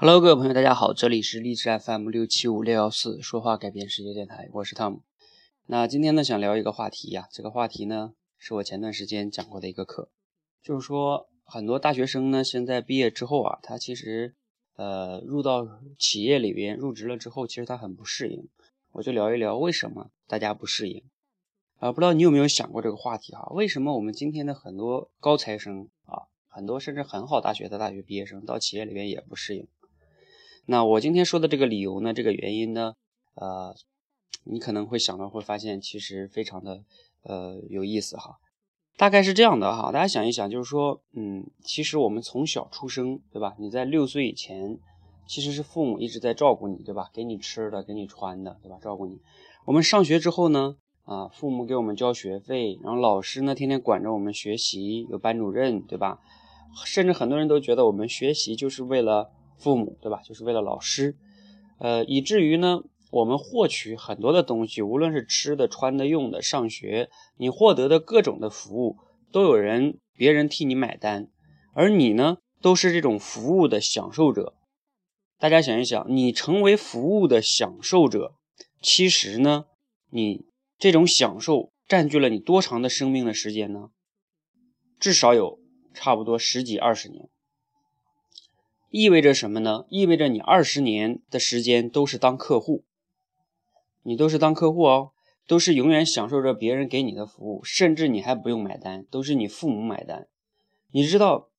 [0.00, 5.02] Hello，各位朋友，大家好，这里是励志 FM 六七五六幺四，说话改变世界电台，我是汤姆。
[5.66, 10.08] 那今天呢，想聊一个话题呀，这个话题呢，是我前段时间讲过的一个课，
[10.62, 14.36] 就是说很多大学生呢，现在毕业之后啊，他其实
[14.76, 15.66] 呃入到
[15.98, 18.48] 企业里边入职了之后，其实他很不适应。
[18.92, 21.02] 我就聊一聊为什么大家不适应
[21.80, 21.90] 啊？
[21.90, 23.48] 不知道你有没有想过这个话题哈？
[23.50, 29.66] 为什么我们今天的很多高材生啊，很多甚至很好大学的大学毕业生到企业里边也不适应？
[30.70, 32.92] 那我今天说的这个理由呢，这个原因呢，
[33.36, 33.74] 呃，
[34.44, 36.82] 你可能会想到，会发现其实非常的
[37.22, 38.36] 呃有意思哈。
[38.98, 43.54] 大概是这样的哈，大家想一想，就是说，嗯，其实我们从小出生，对吧？
[43.58, 44.78] 你在六岁以前，
[45.26, 47.08] 其实是父母一直在照顾你，对吧？
[47.14, 48.76] 给你吃的，给你穿的，对吧？
[48.82, 49.22] 照顾你。
[49.64, 56.20] 我们上学之后呢，啊，父母给我们交学费，然后老师呢天天管着我们学习，有班主任，对吧？
[56.84, 59.30] 甚至很多人都觉得我们学习就是为了。
[59.58, 60.22] 父母对吧？
[60.22, 61.16] 就是为了老师，
[61.78, 68.96] 呃，以至于呢，我们获取很多的东西，无论是吃的、穿的、用的，上学你获得的各种的服务，
[69.32, 71.28] 都有人别人替你买单，
[71.74, 74.54] 而你呢，都是这种服务的享受者。
[75.38, 78.34] 大家想一想，你成为服务的享受者，
[78.82, 79.66] 其实呢，
[80.10, 80.46] 你
[80.78, 83.90] 这种享受占据了你多长的生命的时间呢？
[84.98, 85.60] 至少有
[85.94, 87.28] 差不多十几二十年。
[88.90, 89.84] 意味着什么呢？
[89.90, 92.84] 意味着你二十年的时间都是当客户，
[94.02, 95.12] 你都是当客户哦，
[95.46, 100.26] 都是永远享受着别人给你的服务，甚至你还不用买单，都是你父母买单。
[100.90, 101.50] 你知道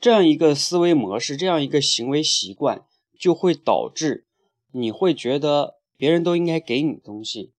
[0.00, 2.84] 这样一个思维模式，这样一个行为习惯，
[3.18, 4.26] 就会导致
[4.70, 7.52] 你会觉得别人都应该给你东西，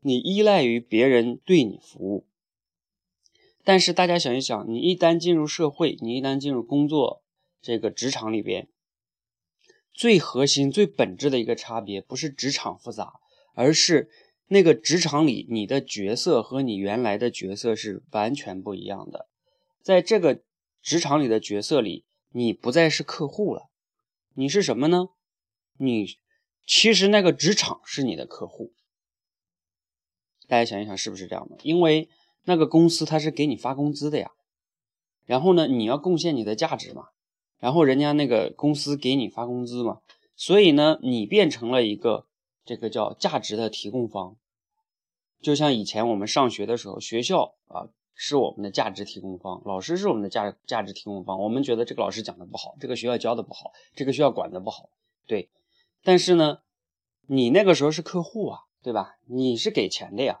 [0.00, 2.24] 你依赖于别人对你服务。
[3.62, 7.21] 但是大家想一想，你一旦进入社会，你一旦进入工作。
[7.62, 8.68] 这个职场里边，
[9.94, 13.20] 最核心、最本质的一个差别，不是职场复杂，
[13.54, 14.10] 而是
[14.48, 19.28] 那个职场里你的角色和你原来的角色是完全不一样的。
[19.80, 20.42] 在这个
[20.82, 23.70] 职场里的角色里，你不再是客户了，
[24.34, 25.10] 你是什么呢？
[25.78, 26.18] 你
[26.66, 28.72] 其实那个职场是你的客户。
[30.48, 31.56] 大家想一想，是不是这样的？
[31.62, 32.08] 因为
[32.44, 34.32] 那个公司它是给你发工资的呀，
[35.24, 37.10] 然后呢，你要贡献你的价值嘛。
[37.62, 40.00] 然后人家那个公司给你发工资嘛，
[40.34, 42.26] 所以呢，你变成了一个
[42.64, 44.34] 这个叫价值的提供方，
[45.40, 51.40] 就像以前我们上学的时候，学校啊是我们的价值提供方，老师是我们的价价值提供方。
[51.40, 54.88] 我们觉得这个老师讲的不好，这个学校教的不好，这个学校管的不好，
[55.28, 55.48] 对。
[56.02, 56.58] 但是呢，
[57.28, 59.18] 你那个时候是客户啊，对吧？
[59.26, 60.40] 你是给钱的呀。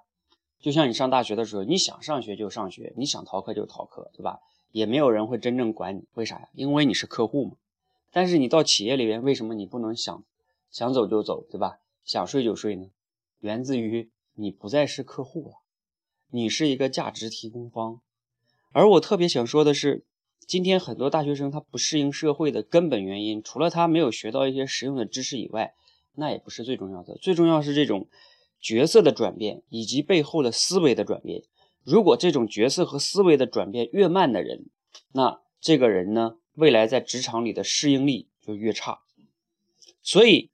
[0.58, 4.40] 就像你上大学的时候，你想上学就上学，你想逃课就逃课，对吧？
[4.72, 6.48] 也没有人会真正管你，为啥呀？
[6.54, 7.52] 因为你是客户嘛。
[8.10, 10.24] 但是你到企业里边，为什么你不能想
[10.70, 11.78] 想走就走，对吧？
[12.04, 12.90] 想睡就睡呢？
[13.40, 15.54] 源自于你不再是客户了，
[16.30, 18.00] 你是一个价值提供方。
[18.72, 20.04] 而我特别想说的是，
[20.46, 25.74] 今天很多大学生他不适应社会的根本原因，除了他没有学到一些实用的知识以外，
[26.14, 27.16] 那也不是最重要的。
[27.16, 28.08] 最重要是这种
[28.60, 31.42] 角色的转变以及背后的思维的转变。
[31.84, 34.66] 如果这种角色和思维的转变越慢的人，
[35.12, 39.00] 那这个人呢，未来在职场里的适应力就越差。
[40.00, 40.50] 所以，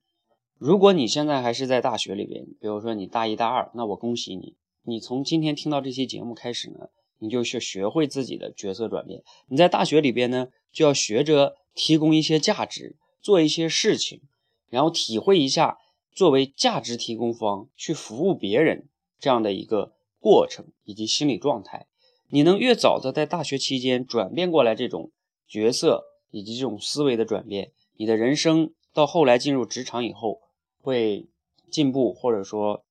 [0.57, 9.23] 如果你现在还是在大学里边，比如说你大一、大二，那我恭喜你，你从今天听到这期节目开始呢，你就去学会自己的角色转变。
[9.47, 14.21] 你在大学里边呢，就要学着提供一些价值，做一些事情，
[14.69, 15.77] 然后体会一下
[16.11, 18.87] 作为价值提供方去服务别人
[19.19, 19.93] 这样的一个。
[20.19, 21.87] 过程以及心理状态，
[22.29, 25.11] 你能越早的在大学期间转变过来这种
[25.47, 30.41] 角色以及这种思维的转变，你的人生到后来进入职场以后
[30.81, 31.27] 会
[31.71, 32.83] 进步，或者说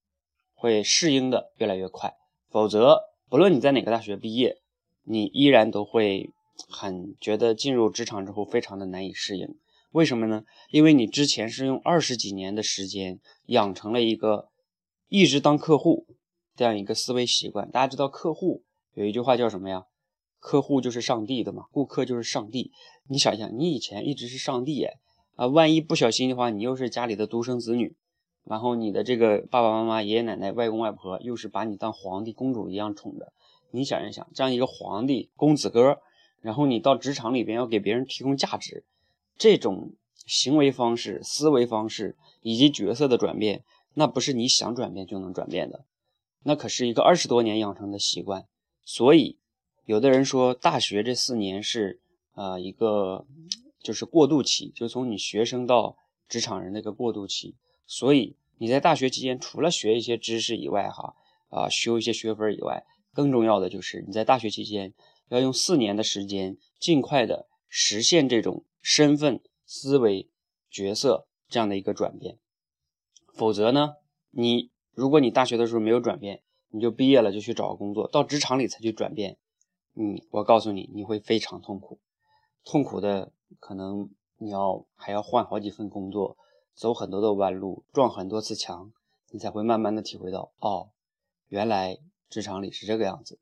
[0.54, 2.14] 会适应的越来越快。
[2.50, 4.56] 否则，不论你在哪个大学毕业，
[5.04, 6.30] 你依然都会
[6.68, 9.58] 很觉得进入职场之后非常的难以适应。
[9.92, 10.44] 为什么呢？
[10.70, 14.48] 因为你之前是用二十几年的时间养成了一个
[15.08, 16.06] 一直当客户。
[16.58, 18.64] 这样一个思维习惯，大家知道客户
[18.94, 19.84] 有一句话叫什么呀？
[20.40, 22.72] 客户就是上帝的嘛，顾客就是上帝。
[23.06, 24.94] 你想一想，你以前一直是上帝哎，
[25.36, 27.94] 啊，万一不小心的话，你又是家里的独生子女，
[28.42, 33.32] 然后你的这个爸爸妈妈、爷爷奶奶、外公外婆又是把你当皇帝、公主一样宠着。
[33.70, 36.00] 你想一想，这样一个皇帝、公子哥，
[36.40, 38.84] 然后你到职场里边要给别人提供价值，
[39.36, 39.92] 这种
[40.26, 43.62] 行为方式、思维方式以及角色的转变，
[43.94, 45.84] 那不是你想转变就能转变的。
[46.42, 48.46] 那可是一个二十多年养成的习惯，
[48.84, 49.36] 所以
[49.84, 52.00] 有的人说大学这四年是
[52.34, 53.26] 呃一个
[53.80, 55.96] 就是过渡期，就从你学生到
[56.28, 57.56] 职场人的一个过渡期。
[57.86, 61.14] 所以你在大学期间，除了学一些知识以外，哈
[61.48, 64.92] 啊修一些学分以外，更重要的就是你在大学期间
[65.28, 70.28] 要用四年的时间，尽快的实现这种身份、思维、
[70.70, 72.38] 角色这样的一个转变。
[73.32, 73.94] 否则呢，
[74.30, 79.38] 你如果你大学的时候没有转变，你就毕业了就去找个工作，到职场里才去转变，
[79.94, 82.00] 嗯，我告诉你，你会非常痛苦，
[82.64, 83.30] 痛苦的
[83.60, 86.36] 可能你要还要换好几份工作，
[86.74, 88.92] 走很多的弯路，撞很多次墙，
[89.30, 90.88] 你才会慢慢的体会到，哦，
[91.46, 91.98] 原来
[92.28, 93.38] 职场里是这个样子，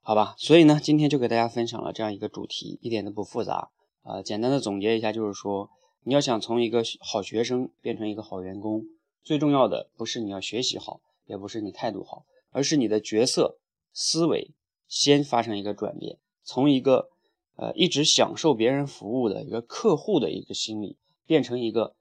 [0.00, 0.34] 好吧？
[0.38, 3.68] 所以呢，今天就给大家分享了这样一个主题，一点都不复杂，
[4.02, 5.68] 啊，简单的总结一下，就是说，
[6.04, 8.86] 你要想从一个好学生变成一个好员工，
[9.22, 11.00] 最重要的不是你要学习好。
[11.28, 13.58] 也不是你态度好，而是你的角色
[13.92, 14.54] 思维
[14.86, 17.10] 先发生一个转变，从一个
[17.56, 21.94] 呃一直享受别人服务的一个客户的一个心理，变成一个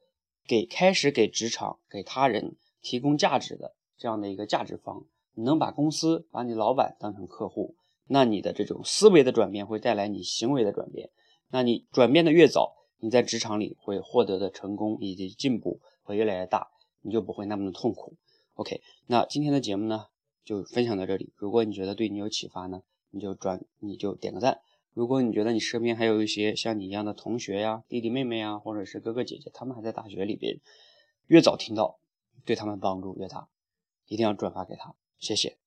[0.47, 5.05] 给开始给职场给他人提供价值的这样的一个价值方。
[5.33, 7.75] 你能把公司把你老板当成客户，
[8.07, 11.09] 那你的这种思维的转变会带来你行为的转变。
[11.49, 16.69] 那你转变的越早，你在职场里会获得的成功以及进步会越来越大，
[17.01, 18.15] 你就不会那么的痛苦。
[18.55, 20.07] OK，那今天的节目呢，
[20.43, 21.31] 就分享到这里。
[21.35, 24.61] 如果你觉得对你有启发呢，你就转，你就点个赞。
[24.93, 30.59] 如果你觉得你身边还有一些像你一样的同学呀、弟弟妹妹呀，或者是哥哥姐姐，他们还在大学里边，
[31.27, 31.99] 越早听到，
[32.45, 33.47] 对他们帮助越大，
[34.07, 34.95] 一定要转发给他。
[35.19, 35.57] 谢谢。